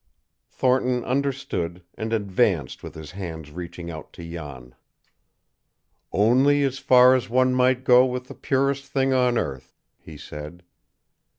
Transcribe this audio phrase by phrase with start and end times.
[0.49, 4.73] Thornton understood and advanced with his hands reaching out to Jan.
[6.11, 10.63] "Only as far as one might go with the purest thing on earth," he said.